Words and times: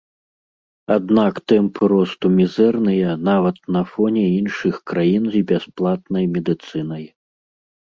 Аднак 0.95 1.33
тэмпы 1.51 1.89
росту 1.93 2.31
мізэрныя 2.37 3.09
нават 3.29 3.57
на 3.77 3.83
фоне 3.91 4.25
іншых 4.39 4.83
краін 4.93 5.31
з 5.37 5.45
бясплатнай 5.55 6.25
медыцынай. 6.35 7.09